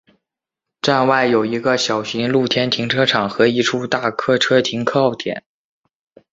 [0.81, 5.43] 站外有一个小型露天停车场和一处大客车停靠点。